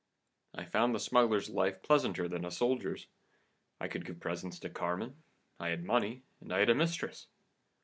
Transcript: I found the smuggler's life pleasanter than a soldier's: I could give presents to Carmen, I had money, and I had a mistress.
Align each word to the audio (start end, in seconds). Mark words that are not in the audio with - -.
I 0.55 0.65
found 0.65 0.95
the 0.95 0.99
smuggler's 0.99 1.47
life 1.47 1.83
pleasanter 1.83 2.27
than 2.27 2.43
a 2.43 2.49
soldier's: 2.49 3.05
I 3.79 3.87
could 3.87 4.03
give 4.03 4.19
presents 4.19 4.57
to 4.61 4.69
Carmen, 4.71 5.21
I 5.59 5.69
had 5.69 5.83
money, 5.85 6.23
and 6.39 6.51
I 6.51 6.57
had 6.57 6.71
a 6.71 6.73
mistress. 6.73 7.27